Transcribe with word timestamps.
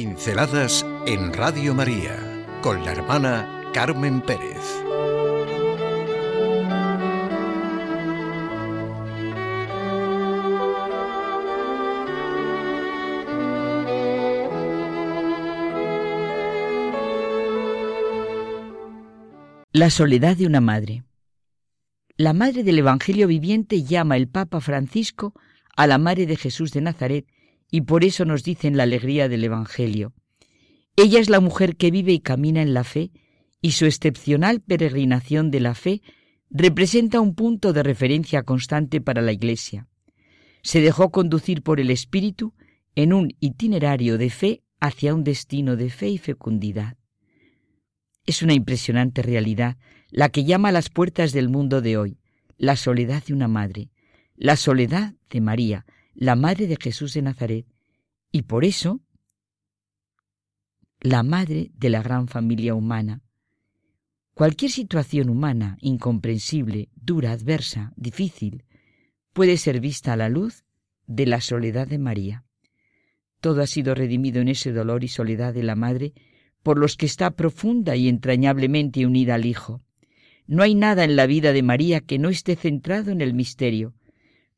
Pinceladas 0.00 0.86
en 1.06 1.30
Radio 1.34 1.74
María 1.74 2.16
con 2.62 2.82
la 2.86 2.92
hermana 2.92 3.70
Carmen 3.74 4.22
Pérez. 4.22 4.56
La 19.72 19.90
soledad 19.90 20.34
de 20.38 20.46
una 20.46 20.62
madre. 20.62 21.04
La 22.16 22.32
madre 22.32 22.62
del 22.64 22.78
Evangelio 22.78 23.26
viviente 23.26 23.82
llama 23.82 24.16
el 24.16 24.28
Papa 24.28 24.62
Francisco 24.62 25.34
a 25.76 25.86
la 25.86 25.98
madre 25.98 26.24
de 26.24 26.36
Jesús 26.36 26.72
de 26.72 26.80
Nazaret 26.80 27.26
y 27.70 27.82
por 27.82 28.04
eso 28.04 28.24
nos 28.24 28.42
dicen 28.42 28.76
la 28.76 28.82
alegría 28.84 29.28
del 29.28 29.44
Evangelio. 29.44 30.12
Ella 30.96 31.20
es 31.20 31.30
la 31.30 31.40
mujer 31.40 31.76
que 31.76 31.90
vive 31.90 32.12
y 32.12 32.20
camina 32.20 32.62
en 32.62 32.74
la 32.74 32.84
fe 32.84 33.10
y 33.60 33.72
su 33.72 33.86
excepcional 33.86 34.60
peregrinación 34.60 35.50
de 35.50 35.60
la 35.60 35.74
fe 35.74 36.02
representa 36.50 37.20
un 37.20 37.34
punto 37.34 37.72
de 37.72 37.82
referencia 37.82 38.42
constante 38.42 39.00
para 39.00 39.22
la 39.22 39.32
Iglesia. 39.32 39.88
Se 40.62 40.80
dejó 40.80 41.10
conducir 41.10 41.62
por 41.62 41.80
el 41.80 41.90
Espíritu 41.90 42.54
en 42.94 43.12
un 43.12 43.34
itinerario 43.38 44.18
de 44.18 44.30
fe 44.30 44.62
hacia 44.80 45.14
un 45.14 45.24
destino 45.24 45.76
de 45.76 45.90
fe 45.90 46.08
y 46.08 46.18
fecundidad. 46.18 46.96
Es 48.26 48.42
una 48.42 48.54
impresionante 48.54 49.22
realidad 49.22 49.76
la 50.10 50.28
que 50.28 50.44
llama 50.44 50.70
a 50.70 50.72
las 50.72 50.90
puertas 50.90 51.32
del 51.32 51.48
mundo 51.48 51.80
de 51.80 51.96
hoy, 51.96 52.18
la 52.58 52.76
soledad 52.76 53.22
de 53.24 53.32
una 53.32 53.48
madre, 53.48 53.90
la 54.34 54.56
soledad 54.56 55.14
de 55.30 55.40
María, 55.40 55.86
la 56.20 56.36
madre 56.36 56.66
de 56.66 56.76
Jesús 56.78 57.14
de 57.14 57.22
Nazaret, 57.22 57.66
y 58.30 58.42
por 58.42 58.66
eso 58.66 59.00
la 61.00 61.22
madre 61.22 61.70
de 61.78 61.88
la 61.88 62.02
gran 62.02 62.28
familia 62.28 62.74
humana. 62.74 63.22
Cualquier 64.34 64.70
situación 64.70 65.30
humana, 65.30 65.78
incomprensible, 65.80 66.90
dura, 66.94 67.32
adversa, 67.32 67.94
difícil, 67.96 68.64
puede 69.32 69.56
ser 69.56 69.80
vista 69.80 70.12
a 70.12 70.16
la 70.16 70.28
luz 70.28 70.66
de 71.06 71.24
la 71.24 71.40
soledad 71.40 71.88
de 71.88 71.98
María. 71.98 72.44
Todo 73.40 73.62
ha 73.62 73.66
sido 73.66 73.94
redimido 73.94 74.42
en 74.42 74.48
ese 74.48 74.72
dolor 74.72 75.04
y 75.04 75.08
soledad 75.08 75.54
de 75.54 75.62
la 75.62 75.74
madre 75.74 76.12
por 76.62 76.78
los 76.78 76.98
que 76.98 77.06
está 77.06 77.30
profunda 77.30 77.96
y 77.96 78.08
entrañablemente 78.08 79.06
unida 79.06 79.36
al 79.36 79.46
Hijo. 79.46 79.80
No 80.46 80.62
hay 80.62 80.74
nada 80.74 81.04
en 81.04 81.16
la 81.16 81.24
vida 81.24 81.54
de 81.54 81.62
María 81.62 82.02
que 82.02 82.18
no 82.18 82.28
esté 82.28 82.56
centrado 82.56 83.10
en 83.10 83.22
el 83.22 83.32
misterio. 83.32 83.94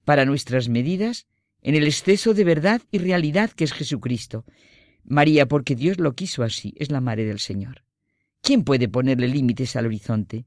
Para 0.04 0.24
nuestras 0.24 0.68
medidas, 0.68 1.28
en 1.62 1.74
el 1.74 1.84
exceso 1.84 2.34
de 2.34 2.44
verdad 2.44 2.82
y 2.90 2.98
realidad 2.98 3.50
que 3.50 3.64
es 3.64 3.72
Jesucristo. 3.72 4.44
María, 5.04 5.46
porque 5.46 5.74
Dios 5.74 5.98
lo 5.98 6.14
quiso 6.14 6.42
así, 6.42 6.74
es 6.76 6.90
la 6.90 7.00
madre 7.00 7.24
del 7.24 7.38
Señor. 7.38 7.84
¿Quién 8.40 8.64
puede 8.64 8.88
ponerle 8.88 9.28
límites 9.28 9.76
al 9.76 9.86
horizonte? 9.86 10.46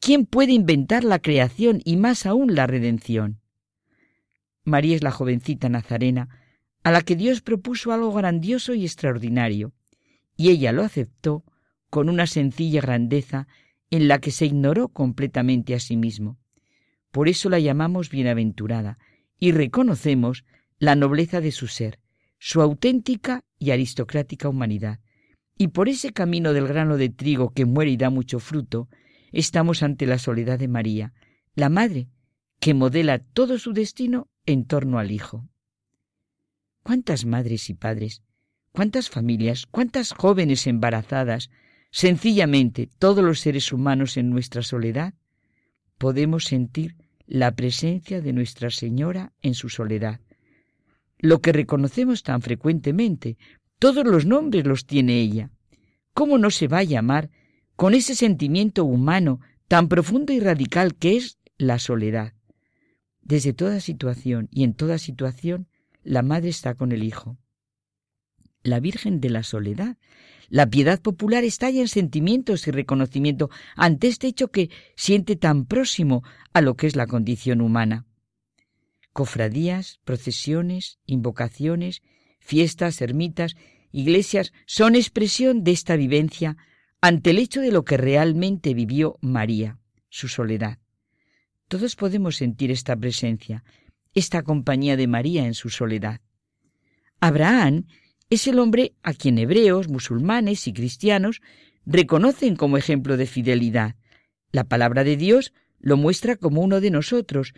¿Quién 0.00 0.26
puede 0.26 0.52
inventar 0.52 1.04
la 1.04 1.18
creación 1.18 1.80
y 1.84 1.96
más 1.96 2.26
aún 2.26 2.54
la 2.54 2.66
redención? 2.66 3.40
María 4.64 4.96
es 4.96 5.02
la 5.02 5.10
jovencita 5.10 5.68
nazarena 5.68 6.28
a 6.82 6.90
la 6.90 7.02
que 7.02 7.16
Dios 7.16 7.42
propuso 7.42 7.92
algo 7.92 8.12
grandioso 8.12 8.72
y 8.74 8.84
extraordinario, 8.84 9.72
y 10.36 10.50
ella 10.50 10.72
lo 10.72 10.82
aceptó 10.82 11.44
con 11.90 12.08
una 12.08 12.26
sencilla 12.26 12.80
grandeza 12.80 13.48
en 13.90 14.08
la 14.08 14.20
que 14.20 14.30
se 14.30 14.46
ignoró 14.46 14.88
completamente 14.88 15.74
a 15.74 15.80
sí 15.80 15.96
mismo. 15.96 16.38
Por 17.10 17.28
eso 17.28 17.48
la 17.48 17.58
llamamos 17.58 18.10
bienaventurada, 18.10 18.98
y 19.38 19.52
reconocemos 19.52 20.44
la 20.78 20.94
nobleza 20.94 21.40
de 21.40 21.52
su 21.52 21.66
ser, 21.66 21.98
su 22.38 22.60
auténtica 22.60 23.42
y 23.58 23.70
aristocrática 23.70 24.48
humanidad. 24.48 25.00
Y 25.58 25.68
por 25.68 25.88
ese 25.88 26.12
camino 26.12 26.52
del 26.52 26.68
grano 26.68 26.96
de 26.96 27.08
trigo 27.08 27.52
que 27.52 27.64
muere 27.64 27.90
y 27.90 27.96
da 27.96 28.10
mucho 28.10 28.40
fruto, 28.40 28.88
estamos 29.32 29.82
ante 29.82 30.06
la 30.06 30.18
soledad 30.18 30.58
de 30.58 30.68
María, 30.68 31.12
la 31.54 31.68
madre, 31.68 32.08
que 32.60 32.74
modela 32.74 33.18
todo 33.18 33.58
su 33.58 33.72
destino 33.72 34.28
en 34.44 34.66
torno 34.66 34.98
al 34.98 35.10
Hijo. 35.10 35.48
¿Cuántas 36.82 37.24
madres 37.24 37.68
y 37.70 37.74
padres, 37.74 38.22
cuántas 38.72 39.10
familias, 39.10 39.66
cuántas 39.66 40.12
jóvenes 40.12 40.66
embarazadas, 40.66 41.50
sencillamente 41.90 42.88
todos 42.98 43.24
los 43.24 43.40
seres 43.40 43.72
humanos 43.72 44.16
en 44.16 44.30
nuestra 44.30 44.62
soledad, 44.62 45.14
podemos 45.98 46.44
sentir 46.44 46.96
la 47.26 47.54
presencia 47.54 48.20
de 48.20 48.32
Nuestra 48.32 48.70
Señora 48.70 49.32
en 49.42 49.54
su 49.54 49.68
soledad. 49.68 50.20
Lo 51.18 51.40
que 51.40 51.52
reconocemos 51.52 52.22
tan 52.22 52.42
frecuentemente, 52.42 53.36
todos 53.78 54.04
los 54.04 54.26
nombres 54.26 54.66
los 54.66 54.86
tiene 54.86 55.20
ella. 55.20 55.50
¿Cómo 56.14 56.38
no 56.38 56.50
se 56.50 56.68
va 56.68 56.78
a 56.78 56.84
llamar 56.84 57.30
con 57.74 57.94
ese 57.94 58.14
sentimiento 58.14 58.84
humano 58.84 59.40
tan 59.68 59.88
profundo 59.88 60.32
y 60.32 60.40
radical 60.40 60.94
que 60.94 61.16
es 61.16 61.38
la 61.58 61.78
soledad? 61.78 62.34
Desde 63.20 63.52
toda 63.52 63.80
situación 63.80 64.48
y 64.52 64.62
en 64.64 64.74
toda 64.74 64.98
situación, 64.98 65.68
la 66.02 66.22
madre 66.22 66.50
está 66.50 66.74
con 66.74 66.92
el 66.92 67.02
hijo. 67.02 67.36
La 68.66 68.80
Virgen 68.80 69.20
de 69.20 69.30
la 69.30 69.42
Soledad 69.42 69.96
la 70.48 70.68
piedad 70.68 71.00
popular 71.00 71.44
estalla 71.44 71.80
en 71.80 71.88
sentimientos 71.88 72.66
y 72.66 72.70
reconocimiento 72.70 73.50
ante 73.74 74.08
este 74.08 74.28
hecho 74.28 74.48
que 74.48 74.70
siente 74.94 75.36
tan 75.36 75.66
próximo 75.66 76.22
a 76.52 76.60
lo 76.60 76.74
que 76.74 76.86
es 76.86 76.96
la 76.96 77.06
condición 77.06 77.60
humana. 77.60 78.06
Cofradías, 79.12 79.98
procesiones, 80.04 80.98
invocaciones, 81.06 82.02
fiestas, 82.38 83.00
ermitas, 83.00 83.56
iglesias 83.90 84.52
son 84.66 84.94
expresión 84.94 85.64
de 85.64 85.72
esta 85.72 85.96
vivencia 85.96 86.56
ante 87.00 87.30
el 87.30 87.38
hecho 87.38 87.60
de 87.60 87.72
lo 87.72 87.84
que 87.84 87.96
realmente 87.96 88.74
vivió 88.74 89.18
María, 89.20 89.78
su 90.08 90.28
soledad. 90.28 90.78
Todos 91.68 91.96
podemos 91.96 92.36
sentir 92.36 92.70
esta 92.70 92.94
presencia, 92.94 93.64
esta 94.14 94.42
compañía 94.42 94.96
de 94.96 95.08
María 95.08 95.46
en 95.46 95.54
su 95.54 95.70
soledad. 95.70 96.20
Abraham 97.20 97.86
es 98.30 98.46
el 98.46 98.58
hombre 98.58 98.94
a 99.02 99.14
quien 99.14 99.38
hebreos, 99.38 99.88
musulmanes 99.88 100.66
y 100.66 100.72
cristianos 100.72 101.40
reconocen 101.84 102.56
como 102.56 102.76
ejemplo 102.76 103.16
de 103.16 103.26
fidelidad. 103.26 103.94
La 104.50 104.64
palabra 104.64 105.04
de 105.04 105.16
Dios 105.16 105.52
lo 105.78 105.96
muestra 105.96 106.36
como 106.36 106.62
uno 106.62 106.80
de 106.80 106.90
nosotros, 106.90 107.54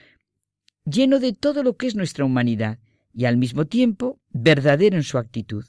lleno 0.85 1.19
de 1.21 1.33
todo 1.33 1.63
lo 1.63 1.77
que 1.77 1.87
es 1.87 1.95
nuestra 1.95 2.25
humanidad 2.25 2.79
y 3.15 3.25
al 3.25 3.37
mismo 3.37 3.67
tiempo 3.67 4.21
verdadero 4.31 4.97
en 4.97 5.03
su 5.03 5.19
actitud. 5.19 5.65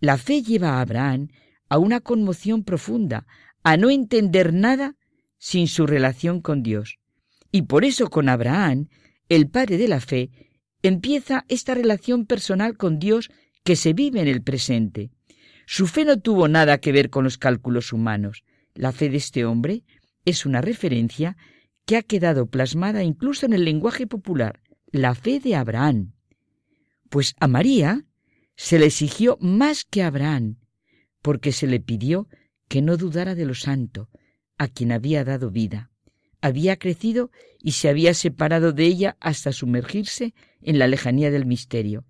La 0.00 0.16
fe 0.16 0.42
lleva 0.42 0.74
a 0.74 0.80
Abraham 0.80 1.28
a 1.68 1.78
una 1.78 2.00
conmoción 2.00 2.64
profunda, 2.64 3.26
a 3.62 3.76
no 3.76 3.90
entender 3.90 4.52
nada 4.52 4.96
sin 5.38 5.68
su 5.68 5.86
relación 5.86 6.40
con 6.40 6.62
Dios. 6.62 6.98
Y 7.50 7.62
por 7.62 7.84
eso 7.84 8.08
con 8.08 8.28
Abraham, 8.28 8.88
el 9.28 9.48
padre 9.48 9.76
de 9.76 9.88
la 9.88 10.00
fe, 10.00 10.30
empieza 10.82 11.44
esta 11.48 11.74
relación 11.74 12.26
personal 12.26 12.76
con 12.76 12.98
Dios 12.98 13.30
que 13.64 13.76
se 13.76 13.92
vive 13.92 14.20
en 14.20 14.28
el 14.28 14.42
presente. 14.42 15.10
Su 15.66 15.86
fe 15.86 16.04
no 16.04 16.20
tuvo 16.20 16.48
nada 16.48 16.78
que 16.78 16.92
ver 16.92 17.10
con 17.10 17.24
los 17.24 17.38
cálculos 17.38 17.92
humanos. 17.92 18.44
La 18.74 18.92
fe 18.92 19.08
de 19.08 19.18
este 19.18 19.44
hombre 19.44 19.84
es 20.24 20.46
una 20.46 20.60
referencia 20.60 21.36
que 21.86 21.96
ha 21.96 22.02
quedado 22.02 22.46
plasmada 22.46 23.02
incluso 23.02 23.46
en 23.46 23.52
el 23.52 23.64
lenguaje 23.64 24.06
popular, 24.06 24.60
la 24.90 25.14
fe 25.14 25.40
de 25.40 25.54
Abraham. 25.54 26.12
Pues 27.08 27.34
a 27.40 27.48
María 27.48 28.04
se 28.56 28.78
le 28.78 28.86
exigió 28.86 29.38
más 29.40 29.84
que 29.84 30.02
a 30.02 30.08
Abraham, 30.08 30.58
porque 31.22 31.52
se 31.52 31.66
le 31.66 31.80
pidió 31.80 32.28
que 32.68 32.82
no 32.82 32.96
dudara 32.96 33.34
de 33.34 33.44
lo 33.44 33.54
santo, 33.54 34.08
a 34.58 34.68
quien 34.68 34.92
había 34.92 35.24
dado 35.24 35.50
vida. 35.50 35.90
Había 36.40 36.76
crecido 36.76 37.30
y 37.60 37.72
se 37.72 37.88
había 37.88 38.14
separado 38.14 38.72
de 38.72 38.86
ella 38.86 39.16
hasta 39.20 39.52
sumergirse 39.52 40.34
en 40.60 40.78
la 40.78 40.88
lejanía 40.88 41.30
del 41.30 41.46
misterio. 41.46 42.04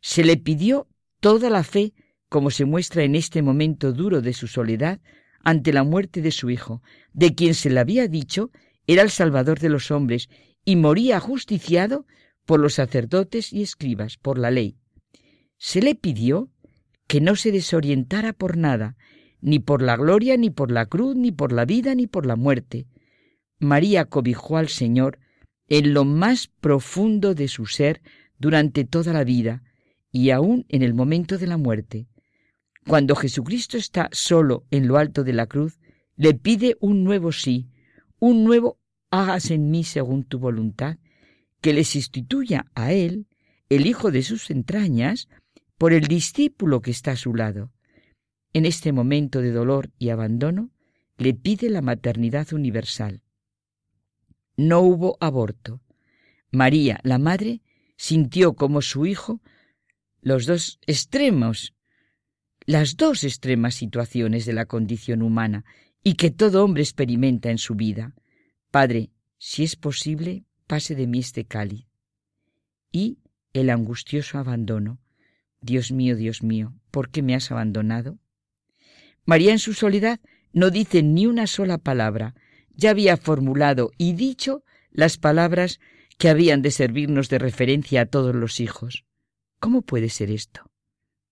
Se 0.00 0.24
le 0.24 0.36
pidió 0.36 0.88
toda 1.20 1.50
la 1.50 1.64
fe, 1.64 1.94
como 2.28 2.50
se 2.50 2.64
muestra 2.64 3.04
en 3.04 3.14
este 3.14 3.42
momento 3.42 3.92
duro 3.92 4.20
de 4.20 4.32
su 4.32 4.46
soledad, 4.46 5.00
ante 5.44 5.72
la 5.72 5.82
muerte 5.82 6.20
de 6.20 6.30
su 6.30 6.50
hijo, 6.50 6.82
de 7.12 7.34
quien 7.34 7.54
se 7.54 7.70
le 7.70 7.80
había 7.80 8.08
dicho 8.08 8.50
era 8.86 9.02
el 9.02 9.10
Salvador 9.10 9.58
de 9.60 9.68
los 9.68 9.90
hombres 9.90 10.28
y 10.64 10.76
moría 10.76 11.20
justiciado 11.20 12.06
por 12.44 12.60
los 12.60 12.74
sacerdotes 12.74 13.52
y 13.52 13.62
escribas, 13.62 14.16
por 14.16 14.38
la 14.38 14.50
ley. 14.50 14.76
Se 15.58 15.82
le 15.82 15.94
pidió 15.94 16.50
que 17.06 17.20
no 17.20 17.36
se 17.36 17.52
desorientara 17.52 18.32
por 18.32 18.56
nada, 18.56 18.96
ni 19.40 19.58
por 19.58 19.82
la 19.82 19.96
gloria, 19.96 20.36
ni 20.36 20.50
por 20.50 20.70
la 20.70 20.86
cruz, 20.86 21.16
ni 21.16 21.32
por 21.32 21.52
la 21.52 21.64
vida, 21.64 21.94
ni 21.94 22.06
por 22.06 22.26
la 22.26 22.36
muerte. 22.36 22.86
María 23.58 24.04
cobijó 24.04 24.56
al 24.56 24.68
Señor 24.68 25.18
en 25.68 25.92
lo 25.94 26.04
más 26.04 26.48
profundo 26.48 27.34
de 27.34 27.48
su 27.48 27.66
ser 27.66 28.00
durante 28.38 28.84
toda 28.84 29.12
la 29.12 29.24
vida, 29.24 29.62
y 30.10 30.30
aún 30.30 30.64
en 30.68 30.82
el 30.82 30.94
momento 30.94 31.38
de 31.38 31.46
la 31.46 31.56
muerte. 31.56 32.06
Cuando 32.86 33.14
Jesucristo 33.14 33.76
está 33.76 34.08
solo 34.12 34.64
en 34.70 34.88
lo 34.88 34.96
alto 34.96 35.24
de 35.24 35.32
la 35.32 35.46
cruz, 35.46 35.78
le 36.16 36.34
pide 36.34 36.76
un 36.80 37.04
nuevo 37.04 37.32
sí, 37.32 37.68
un 38.18 38.44
nuevo 38.44 38.78
hágase 39.10 39.54
en 39.54 39.70
mí 39.70 39.84
según 39.84 40.24
tu 40.24 40.38
voluntad, 40.38 40.98
que 41.60 41.72
le 41.72 41.84
sustituya 41.84 42.66
a 42.74 42.92
él, 42.92 43.26
el 43.68 43.86
hijo 43.86 44.10
de 44.10 44.22
sus 44.22 44.50
entrañas, 44.50 45.28
por 45.76 45.92
el 45.92 46.06
discípulo 46.06 46.80
que 46.80 46.90
está 46.90 47.12
a 47.12 47.16
su 47.16 47.34
lado. 47.34 47.72
En 48.52 48.64
este 48.64 48.92
momento 48.92 49.40
de 49.40 49.52
dolor 49.52 49.90
y 49.98 50.08
abandono, 50.08 50.70
le 51.18 51.34
pide 51.34 51.68
la 51.68 51.82
maternidad 51.82 52.52
universal. 52.52 53.22
No 54.56 54.80
hubo 54.80 55.16
aborto. 55.20 55.80
María, 56.50 57.00
la 57.02 57.18
madre, 57.18 57.60
sintió 57.96 58.54
como 58.54 58.82
su 58.82 59.06
hijo 59.06 59.40
los 60.28 60.44
dos 60.44 60.78
extremos, 60.86 61.74
las 62.66 62.98
dos 62.98 63.24
extremas 63.24 63.74
situaciones 63.74 64.44
de 64.44 64.52
la 64.52 64.66
condición 64.66 65.22
humana 65.22 65.64
y 66.04 66.14
que 66.16 66.30
todo 66.30 66.62
hombre 66.62 66.82
experimenta 66.82 67.50
en 67.50 67.56
su 67.56 67.74
vida. 67.74 68.14
Padre, 68.70 69.10
si 69.38 69.64
es 69.64 69.74
posible, 69.74 70.44
pase 70.66 70.94
de 70.94 71.06
mí 71.06 71.20
este 71.20 71.46
cáliz. 71.46 71.86
Y 72.92 73.20
el 73.54 73.70
angustioso 73.70 74.36
abandono. 74.36 75.00
Dios 75.62 75.92
mío, 75.92 76.14
Dios 76.14 76.42
mío, 76.42 76.74
¿por 76.90 77.08
qué 77.08 77.22
me 77.22 77.34
has 77.34 77.50
abandonado? 77.50 78.18
María 79.24 79.52
en 79.52 79.58
su 79.58 79.72
soledad 79.72 80.20
no 80.52 80.68
dice 80.68 81.02
ni 81.02 81.24
una 81.26 81.46
sola 81.46 81.78
palabra. 81.78 82.34
Ya 82.74 82.90
había 82.90 83.16
formulado 83.16 83.92
y 83.96 84.12
dicho 84.12 84.62
las 84.90 85.16
palabras 85.16 85.80
que 86.18 86.28
habían 86.28 86.60
de 86.60 86.70
servirnos 86.70 87.30
de 87.30 87.38
referencia 87.38 88.02
a 88.02 88.06
todos 88.06 88.34
los 88.34 88.60
hijos. 88.60 89.07
¿Cómo 89.60 89.82
puede 89.82 90.08
ser 90.08 90.30
esto? 90.30 90.70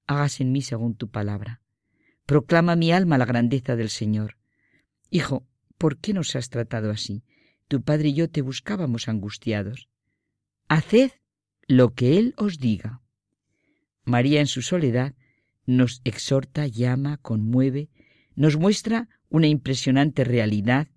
Hágase 0.06 0.42
en 0.42 0.52
mí 0.52 0.62
según 0.62 0.96
tu 0.96 1.08
palabra. 1.10 1.60
Proclama 2.26 2.74
mi 2.74 2.90
alma 2.92 3.18
la 3.18 3.24
grandeza 3.24 3.76
del 3.76 3.88
Señor. 3.88 4.36
Hijo, 5.10 5.46
¿por 5.78 5.98
qué 5.98 6.12
nos 6.12 6.34
has 6.34 6.50
tratado 6.50 6.90
así? 6.90 7.24
Tu 7.68 7.82
padre 7.82 8.08
y 8.08 8.14
yo 8.14 8.28
te 8.28 8.42
buscábamos 8.42 9.08
angustiados. 9.08 9.88
Haced 10.68 11.12
lo 11.68 11.94
que 11.94 12.18
Él 12.18 12.34
os 12.36 12.58
diga. 12.58 13.02
María 14.04 14.40
en 14.40 14.46
su 14.46 14.62
soledad 14.62 15.14
nos 15.64 16.00
exhorta, 16.04 16.66
llama, 16.66 17.18
conmueve, 17.18 17.90
nos 18.34 18.56
muestra 18.56 19.08
una 19.28 19.48
impresionante 19.48 20.24
realidad 20.24 20.88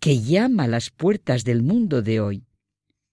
que 0.00 0.20
llama 0.20 0.64
a 0.64 0.68
las 0.68 0.90
puertas 0.90 1.44
del 1.44 1.62
mundo 1.62 2.02
de 2.02 2.20
hoy. 2.20 2.46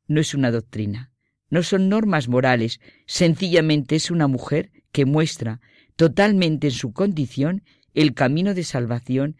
No 0.07 0.19
es 0.19 0.33
una 0.33 0.49
doctrina, 0.49 1.08
no 1.49 1.63
son 1.63 1.89
normas 1.89 2.27
morales, 2.27 2.79
sencillamente 3.05 3.95
es 3.95 4.11
una 4.11 4.27
mujer 4.27 4.71
que 4.91 5.05
muestra 5.05 5.61
totalmente 5.95 6.67
en 6.67 6.73
su 6.73 6.93
condición 6.93 7.63
el 7.93 8.13
camino 8.13 8.53
de 8.53 8.63
salvación 8.63 9.35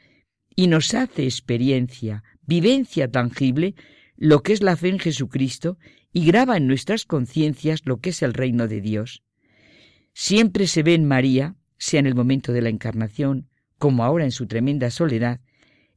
y 0.56 0.68
nos 0.68 0.94
hace 0.94 1.24
experiencia, 1.24 2.24
vivencia 2.46 3.10
tangible, 3.10 3.76
lo 4.18 4.44
que 4.44 4.54
es 4.54 4.62
la 4.62 4.76
fe 4.76 4.90
en 4.90 5.00
Jesucristo 5.00 5.78
y 6.12 6.26
graba 6.26 6.58
en 6.58 6.68
nuestras 6.68 7.06
conciencias 7.06 7.82
lo 7.86 8.00
que 8.02 8.10
es 8.10 8.22
el 8.22 8.34
reino 8.34 8.68
de 8.68 8.82
Dios. 8.82 9.24
Siempre 10.14 10.68
se 10.68 10.84
ve 10.84 10.96
en 10.96 11.06
María, 11.06 11.56
sea 11.78 12.00
en 12.00 12.08
el 12.08 12.16
momento 12.16 12.52
de 12.52 12.62
la 12.62 12.70
encarnación, 12.70 13.48
como 13.78 14.04
ahora 14.04 14.26
en 14.26 14.32
su 14.32 14.48
tremenda 14.48 14.90
soledad, 14.90 15.40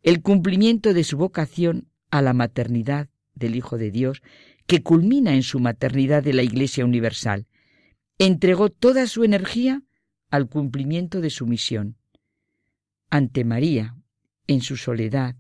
el 0.02 0.22
cumplimiento 0.22 0.94
de 0.94 1.04
su 1.04 1.16
vocación 1.16 1.88
a 2.10 2.22
la 2.22 2.32
maternidad 2.32 3.08
del 3.34 3.56
Hijo 3.56 3.78
de 3.78 3.90
Dios, 3.90 4.22
que 4.66 4.82
culmina 4.82 5.34
en 5.34 5.42
su 5.42 5.60
maternidad 5.60 6.22
de 6.22 6.32
la 6.32 6.42
Iglesia 6.42 6.84
Universal. 6.84 7.46
Entregó 8.18 8.70
toda 8.70 9.06
su 9.06 9.24
energía 9.24 9.82
al 10.30 10.48
cumplimiento 10.48 11.20
de 11.20 11.30
su 11.30 11.46
misión. 11.46 11.96
Ante 13.10 13.44
María, 13.44 13.96
en 14.46 14.62
su 14.62 14.76
soledad, 14.76 15.36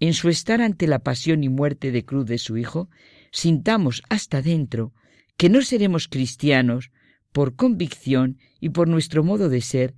en 0.00 0.14
su 0.14 0.28
estar 0.28 0.60
ante 0.60 0.86
la 0.86 0.98
pasión 0.98 1.44
y 1.44 1.48
muerte 1.48 1.92
de 1.92 2.04
cruz 2.04 2.26
de 2.26 2.38
su 2.38 2.56
Hijo, 2.56 2.90
sintamos 3.30 4.02
hasta 4.08 4.42
dentro 4.42 4.92
que 5.36 5.48
no 5.48 5.62
seremos 5.62 6.08
cristianos 6.08 6.90
por 7.32 7.56
convicción 7.56 8.38
y 8.60 8.70
por 8.70 8.88
nuestro 8.88 9.24
modo 9.24 9.48
de 9.48 9.60
ser, 9.60 9.94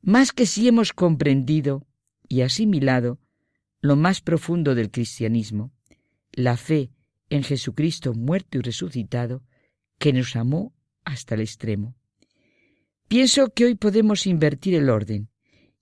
más 0.00 0.32
que 0.32 0.46
si 0.46 0.68
hemos 0.68 0.92
comprendido 0.92 1.86
y 2.28 2.42
asimilado 2.42 3.18
lo 3.80 3.96
más 3.96 4.20
profundo 4.20 4.74
del 4.74 4.90
cristianismo, 4.90 5.72
la 6.32 6.56
fe 6.56 6.90
en 7.30 7.42
Jesucristo 7.42 8.14
muerto 8.14 8.58
y 8.58 8.62
resucitado, 8.62 9.42
que 9.98 10.12
nos 10.12 10.36
amó 10.36 10.74
hasta 11.04 11.34
el 11.34 11.40
extremo. 11.40 11.94
Pienso 13.08 13.50
que 13.50 13.64
hoy 13.64 13.74
podemos 13.74 14.26
invertir 14.26 14.74
el 14.74 14.90
orden 14.90 15.28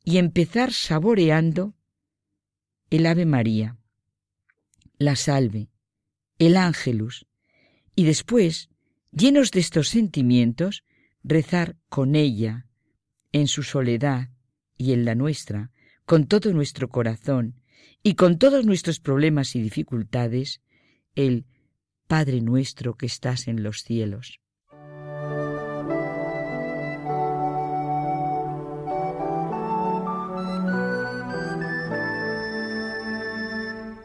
y 0.05 0.19
empezar 0.19 0.73
saboreando 0.73 1.75
el 2.91 3.07
Ave 3.07 3.27
María, 3.27 3.79
la 4.99 5.17
Salve, 5.17 5.71
el 6.39 6.57
Ángelus, 6.57 7.27
y 7.97 8.05
después, 8.05 8.69
llenos 9.11 9.51
de 9.51 9.61
estos 9.61 9.89
sentimientos, 9.89 10.85
rezar 11.23 11.77
con 11.89 12.15
ella, 12.15 12.67
en 13.33 13.49
su 13.49 13.63
soledad 13.63 14.31
y 14.77 14.93
en 14.93 15.05
la 15.05 15.15
nuestra, 15.15 15.73
con 16.05 16.27
todo 16.27 16.53
nuestro 16.53 16.89
corazón, 16.89 17.61
y 18.03 18.15
con 18.15 18.39
todos 18.39 18.67
nuestros 18.67 19.01
problemas 19.01 19.57
y 19.57 19.63
dificultades, 19.63 20.61
el 21.15 21.47
Padre 22.07 22.41
nuestro 22.41 22.97
que 22.97 23.07
estás 23.07 23.49
en 23.49 23.63
los 23.63 23.83
cielos. 23.83 24.41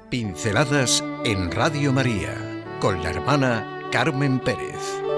Pinceladas 0.10 1.04
en 1.24 1.52
Radio 1.52 1.94
María 1.94 2.36
con 2.80 3.04
la 3.04 3.12
hermana 3.12 3.90
Carmen 3.92 4.40
Pérez. 4.40 5.09